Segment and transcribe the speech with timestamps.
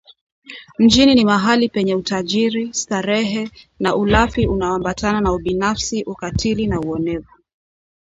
[0.79, 7.33] Mjini ni mahali penye utajiri, starehe na ulafi unaoambatana na ubinafsi, ukatili na uonevu